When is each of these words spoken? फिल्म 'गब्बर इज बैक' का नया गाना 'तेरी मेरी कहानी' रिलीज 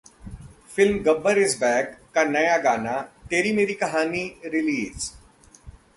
फिल्म 0.75 0.97
'गब्बर 0.99 1.39
इज 1.39 1.55
बैक' 1.55 1.93
का 2.15 2.23
नया 2.23 2.57
गाना 2.57 2.95
'तेरी 3.27 3.51
मेरी 3.53 3.73
कहानी' 3.73 4.27
रिलीज 4.45 5.11